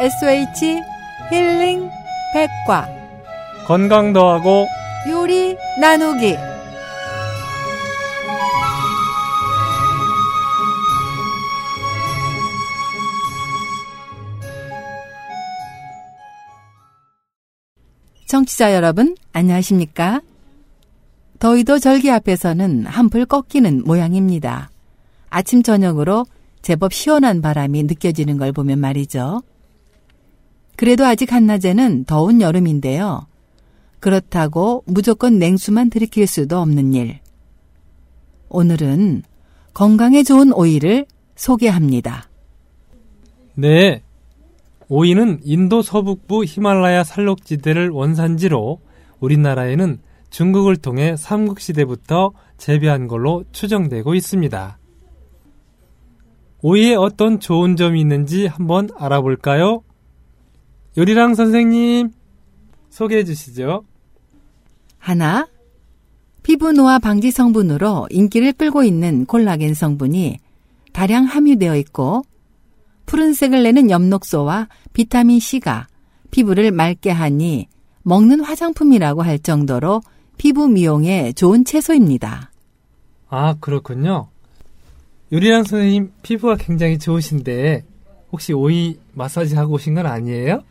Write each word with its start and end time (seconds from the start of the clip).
SH 0.00 0.80
힐링 1.28 1.90
백과 2.32 2.88
건강 3.66 4.12
더하고 4.12 4.68
요리 5.08 5.56
나누기 5.80 6.36
청취자 18.26 18.74
여러분 18.74 19.16
안녕하십니까? 19.32 20.20
더위도 21.40 21.80
절기 21.80 22.12
앞에서는 22.12 22.86
한풀 22.86 23.26
꺾이는 23.26 23.82
모양입니다. 23.84 24.70
아침 25.28 25.64
저녁으로 25.64 26.24
제법 26.62 26.92
시원한 26.92 27.42
바람이 27.42 27.82
느껴지는 27.82 28.36
걸 28.36 28.52
보면 28.52 28.78
말이죠. 28.78 29.42
그래도 30.78 31.04
아직 31.04 31.32
한낮에는 31.32 32.04
더운 32.04 32.40
여름인데요. 32.40 33.26
그렇다고 33.98 34.84
무조건 34.86 35.40
냉수만 35.40 35.90
들이킬 35.90 36.28
수도 36.28 36.58
없는 36.58 36.94
일. 36.94 37.18
오늘은 38.48 39.24
건강에 39.74 40.22
좋은 40.22 40.52
오이를 40.52 41.06
소개합니다. 41.34 42.30
네. 43.56 44.04
오이는 44.88 45.40
인도 45.42 45.82
서북부 45.82 46.44
히말라야 46.44 47.02
산록지대를 47.02 47.90
원산지로 47.90 48.78
우리나라에는 49.18 49.98
중국을 50.30 50.76
통해 50.76 51.16
삼국시대부터 51.16 52.30
재배한 52.56 53.08
걸로 53.08 53.42
추정되고 53.50 54.14
있습니다. 54.14 54.78
오이에 56.62 56.94
어떤 56.94 57.40
좋은 57.40 57.74
점이 57.74 58.00
있는지 58.00 58.46
한번 58.46 58.88
알아볼까요? 58.96 59.82
요리랑 60.98 61.36
선생님, 61.36 62.10
소개해 62.90 63.22
주시죠. 63.22 63.84
하나, 64.98 65.46
피부 66.42 66.72
노화 66.72 66.98
방지 66.98 67.30
성분으로 67.30 68.08
인기를 68.10 68.54
끌고 68.54 68.82
있는 68.82 69.24
콜라겐 69.24 69.74
성분이 69.74 70.38
다량 70.92 71.26
함유되어 71.26 71.76
있고 71.76 72.24
푸른색을 73.06 73.62
내는 73.62 73.90
엽록소와 73.90 74.68
비타민 74.92 75.38
C가 75.38 75.86
피부를 76.32 76.72
맑게 76.72 77.10
하니 77.10 77.68
먹는 78.02 78.40
화장품이라고 78.40 79.22
할 79.22 79.38
정도로 79.38 80.00
피부 80.36 80.66
미용에 80.66 81.32
좋은 81.32 81.64
채소입니다. 81.64 82.50
아, 83.28 83.54
그렇군요. 83.60 84.30
요리랑 85.32 85.62
선생님 85.62 86.12
피부가 86.22 86.56
굉장히 86.56 86.98
좋으신데 86.98 87.84
혹시 88.32 88.52
오이 88.52 88.98
마사지 89.12 89.54
하고 89.54 89.74
오신 89.74 89.94
건 89.94 90.06
아니에요? 90.06 90.64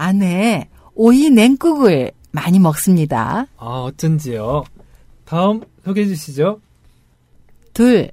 안에 0.00 0.68
오이 0.94 1.28
냉국을 1.28 2.12
많이 2.32 2.58
먹습니다. 2.58 3.46
아, 3.58 3.66
어쩐지요. 3.82 4.64
다음 5.24 5.60
소개해 5.84 6.06
주시죠. 6.06 6.60
둘, 7.74 8.10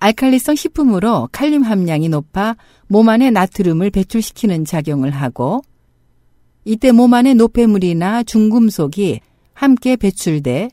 알칼리성 0.00 0.56
식품으로 0.56 1.28
칼륨 1.30 1.62
함량이 1.62 2.08
높아 2.08 2.56
몸 2.88 3.08
안에 3.08 3.30
나트륨을 3.30 3.90
배출시키는 3.90 4.64
작용을 4.64 5.10
하고 5.10 5.62
이때 6.64 6.90
몸 6.90 7.14
안에 7.14 7.34
노폐물이나 7.34 8.24
중금속이 8.24 9.20
함께 9.54 9.96
배출돼 9.96 10.70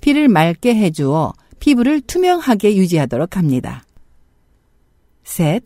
피를 0.00 0.28
맑게 0.28 0.74
해주어 0.74 1.34
피부를 1.60 2.00
투명하게 2.00 2.76
유지하도록 2.76 3.36
합니다. 3.36 3.84
셋, 5.22 5.62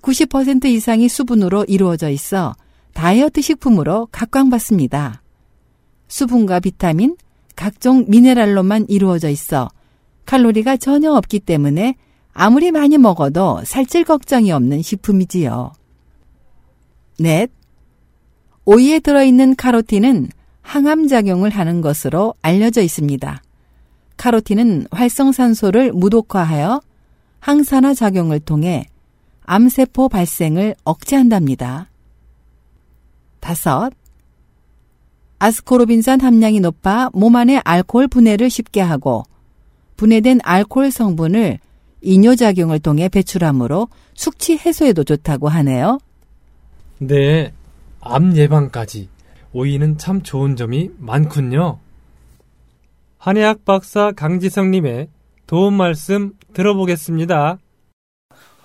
90% 0.00 0.64
이상이 0.64 1.08
수분으로 1.08 1.64
이루어져 1.68 2.08
있어 2.08 2.54
다이어트 2.94 3.40
식품으로 3.40 4.08
각광받습니다. 4.12 5.22
수분과 6.08 6.60
비타민, 6.60 7.16
각종 7.56 8.04
미네랄로만 8.08 8.86
이루어져 8.88 9.28
있어 9.28 9.68
칼로리가 10.26 10.76
전혀 10.76 11.12
없기 11.12 11.40
때문에 11.40 11.96
아무리 12.32 12.70
많이 12.70 12.96
먹어도 12.98 13.62
살찔 13.64 14.04
걱정이 14.04 14.52
없는 14.52 14.82
식품이지요. 14.82 15.72
넷. 17.18 17.50
오이에 18.64 19.00
들어있는 19.00 19.56
카로틴은 19.56 20.28
항암작용을 20.62 21.50
하는 21.50 21.80
것으로 21.80 22.34
알려져 22.40 22.80
있습니다. 22.80 23.42
카로틴은 24.16 24.86
활성산소를 24.90 25.92
무독화하여 25.92 26.80
항산화 27.40 27.94
작용을 27.94 28.38
통해 28.40 28.86
암세포 29.44 30.08
발생을 30.08 30.76
억제한답니다. 30.84 31.91
다섯. 33.42 33.90
아스코르빈산 35.40 36.20
함량이 36.20 36.60
높아 36.60 37.10
몸 37.12 37.34
안의 37.34 37.60
알코올 37.64 38.06
분해를 38.06 38.48
쉽게 38.48 38.80
하고 38.80 39.24
분해된 39.96 40.38
알코올 40.44 40.92
성분을 40.92 41.58
이뇨작용을 42.00 42.78
통해 42.78 43.08
배출하므로 43.08 43.88
숙취 44.14 44.56
해소에도 44.56 45.02
좋다고 45.02 45.48
하네요. 45.48 45.98
네. 46.98 47.52
암 48.00 48.36
예방까지 48.36 49.08
오이는 49.52 49.98
참 49.98 50.22
좋은 50.22 50.54
점이 50.54 50.90
많군요. 50.98 51.80
한의학 53.18 53.64
박사 53.64 54.12
강지성님의 54.12 55.08
도움 55.48 55.74
말씀 55.74 56.32
들어보겠습니다. 56.52 57.58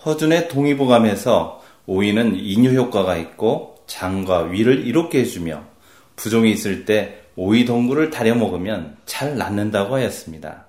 허준의 0.05 0.49
동의보감에서 0.49 1.61
오이는 1.87 2.35
이뇨 2.35 2.71
효과가 2.71 3.17
있고 3.17 3.76
장과 3.87 4.43
위를 4.43 4.85
이롭게 4.85 5.21
해주며 5.21 5.63
부종이 6.15 6.51
있을 6.51 6.85
때 6.85 7.23
오이 7.35 7.65
동굴을 7.65 8.09
다려 8.09 8.35
먹으면 8.35 8.97
잘 9.05 9.37
낫는다고 9.37 9.95
하였습니다. 9.95 10.65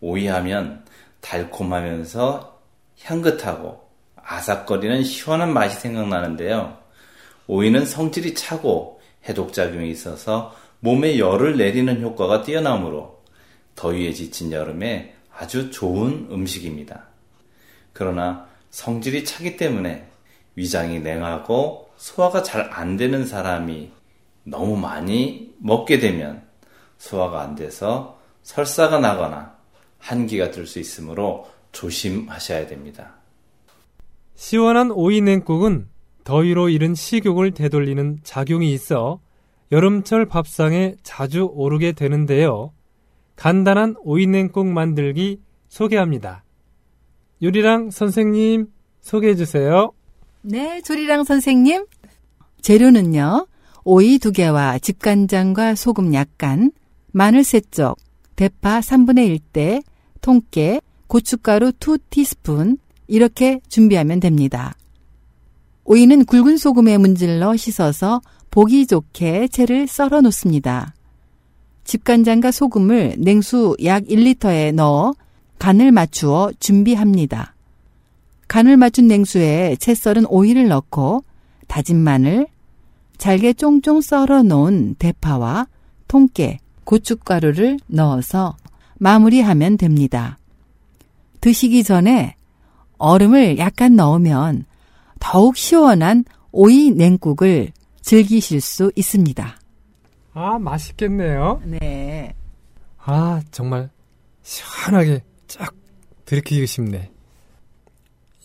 오이하면 0.00 0.84
달콤하면서 1.20 2.60
향긋하고 3.02 3.86
아삭거리는 4.16 5.04
시원한 5.04 5.52
맛이 5.52 5.78
생각나는데요. 5.80 6.78
오이는 7.46 7.84
성질이 7.86 8.34
차고 8.34 9.00
해독작용이 9.28 9.90
있어서 9.90 10.54
몸에 10.80 11.18
열을 11.18 11.56
내리는 11.56 12.02
효과가 12.02 12.42
뛰어나므로 12.42 13.22
더위에 13.74 14.12
지친 14.12 14.52
여름에 14.52 15.14
아주 15.32 15.70
좋은 15.70 16.28
음식입니다. 16.30 17.06
그러나 17.92 18.46
성질이 18.70 19.24
차기 19.24 19.56
때문에 19.56 20.06
위장이 20.54 21.00
냉하고 21.00 21.85
소화가 21.96 22.42
잘 22.42 22.70
안 22.72 22.96
되는 22.96 23.24
사람이 23.26 23.90
너무 24.44 24.76
많이 24.76 25.54
먹게 25.58 25.98
되면 25.98 26.42
소화가 26.98 27.40
안 27.42 27.54
돼서 27.54 28.18
설사가 28.42 28.98
나거나 29.00 29.56
한기가 29.98 30.50
들 30.50 30.66
수 30.66 30.78
있으므로 30.78 31.48
조심하셔야 31.72 32.66
됩니다. 32.66 33.14
시원한 34.34 34.90
오이 34.90 35.20
냉국은 35.20 35.88
더위로 36.24 36.68
잃은 36.68 36.94
식욕을 36.94 37.52
되돌리는 37.52 38.20
작용이 38.22 38.72
있어 38.72 39.20
여름철 39.72 40.26
밥상에 40.26 40.94
자주 41.02 41.48
오르게 41.52 41.92
되는데요. 41.92 42.72
간단한 43.36 43.96
오이 44.00 44.26
냉국 44.26 44.66
만들기 44.66 45.40
소개합니다. 45.68 46.44
요리랑 47.42 47.90
선생님 47.90 48.68
소개해 49.00 49.34
주세요. 49.34 49.92
네, 50.48 50.80
조리랑 50.80 51.24
선생님. 51.24 51.86
재료는요. 52.62 53.48
오이 53.82 54.18
두 54.20 54.30
개와 54.30 54.78
집간장과 54.78 55.74
소금 55.74 56.14
약간, 56.14 56.70
마늘 57.10 57.42
세 57.42 57.58
쪽, 57.58 57.96
대파 58.36 58.78
3분의 58.78 59.40
1대, 59.40 59.82
통깨, 60.20 60.80
고춧가루 61.08 61.72
2티스푼 61.72 62.78
이렇게 63.08 63.60
준비하면 63.68 64.20
됩니다. 64.20 64.76
오이는 65.82 66.24
굵은 66.24 66.58
소금에 66.58 66.96
문질러 66.96 67.56
씻어서 67.56 68.20
보기 68.52 68.86
좋게 68.86 69.48
채를 69.48 69.88
썰어 69.88 70.20
놓습니다. 70.20 70.94
집간장과 71.82 72.52
소금을 72.52 73.16
냉수 73.18 73.76
약 73.82 74.04
1리터에 74.04 74.72
넣어 74.72 75.12
간을 75.58 75.90
맞추어 75.90 76.52
준비합니다. 76.60 77.55
간을 78.56 78.78
맞춘 78.78 79.06
냉수에 79.06 79.76
채 79.78 79.94
썰은 79.94 80.24
오이를 80.30 80.66
넣고 80.68 81.24
다진 81.66 81.98
마늘, 81.98 82.46
잘게 83.18 83.52
쫑쫑 83.52 84.00
썰어 84.00 84.44
놓은 84.44 84.94
대파와 84.94 85.66
통깨, 86.08 86.60
고춧가루를 86.84 87.78
넣어서 87.86 88.56
마무리하면 88.94 89.76
됩니다. 89.76 90.38
드시기 91.42 91.84
전에 91.84 92.36
얼음을 92.96 93.58
약간 93.58 93.94
넣으면 93.94 94.64
더욱 95.20 95.58
시원한 95.58 96.24
오이 96.50 96.92
냉국을 96.92 97.72
즐기실 98.00 98.62
수 98.62 98.90
있습니다. 98.96 99.54
아, 100.32 100.58
맛있겠네요. 100.58 101.60
네. 101.62 102.34
아, 103.04 103.42
정말 103.50 103.90
시원하게 104.42 105.24
쫙 105.46 105.74
들이키고 106.24 106.64
싶네. 106.64 107.15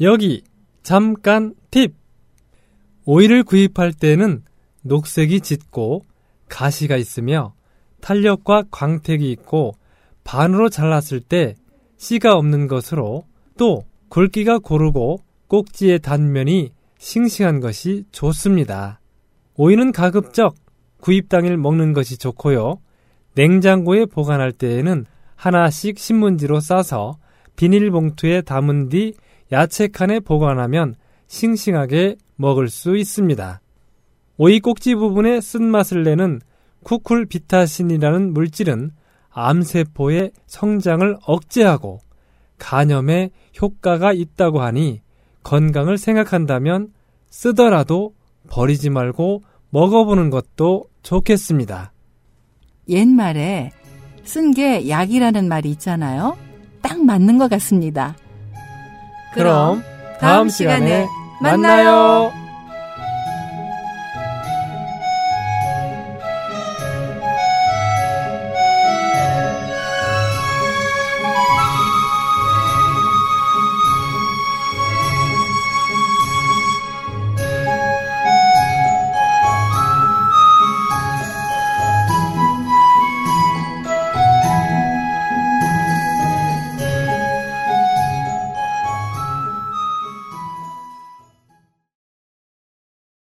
여기 0.02 0.42
잠깐 0.82 1.54
팁. 1.70 1.94
오이를 3.06 3.44
구입할 3.44 3.94
때는 3.94 4.44
녹색이 4.82 5.42
짙고 5.42 6.04
가시가 6.50 6.98
있으며 6.98 7.54
탄력과 8.02 8.64
광택이 8.72 9.32
있고 9.32 9.74
반으로 10.24 10.70
잘랐을 10.70 11.20
때 11.22 11.56
씨가 11.98 12.36
없는 12.36 12.68
것으로 12.68 13.26
또 13.58 13.86
굵기가 14.10 14.58
고르고 14.58 15.20
꼭지의 15.48 16.00
단면이 16.00 16.72
싱싱한 16.98 17.60
것이 17.60 18.06
좋습니다. 18.12 19.00
오이는 19.56 19.92
가급적 19.92 20.56
구입 21.00 21.30
당일 21.30 21.58
먹는 21.58 21.94
것이 21.94 22.18
좋고요. 22.18 22.80
냉장고에 23.36 24.06
보관할 24.08 24.52
때에는 24.52 25.06
하나씩 25.36 26.00
신문지로 26.00 26.60
싸서 26.60 27.18
비닐봉투에 27.56 28.42
담은 28.42 28.90
뒤 28.90 29.14
야채 29.52 29.88
칸에 29.88 30.20
보관하면 30.20 30.96
싱싱하게 31.28 32.16
먹을 32.36 32.70
수 32.70 32.98
있습니다. 32.98 33.62
오이 34.38 34.60
꼭지 34.60 34.96
부분에 34.96 35.42
쓴맛을 35.42 36.04
내는 36.04 36.40
쿠쿨 36.84 37.26
비타신이라는 37.28 38.34
물질은 38.34 38.92
암세포의 39.30 40.32
성장을 40.48 41.18
억제하고 41.26 42.00
간염에 42.58 43.30
효과가 43.62 44.14
있다고 44.14 44.62
하니 44.62 45.02
건강을 45.44 45.98
생각한다면 45.98 46.90
쓰더라도 47.30 48.14
버리지 48.50 48.90
말고 48.90 49.44
먹어보는 49.70 50.30
것도 50.30 50.86
좋겠습니다. 51.04 51.94
옛말에 52.90 53.72
쓴 54.24 54.54
게 54.54 54.90
약이라는 54.90 55.48
말이 55.48 55.70
있잖아요. 55.72 56.38
딱 56.82 57.04
맞는 57.04 57.38
것 57.38 57.50
같습니다. 57.50 58.16
그럼 59.34 59.84
다음 60.20 60.50
시간에 60.50 61.08
만나요. 61.42 62.32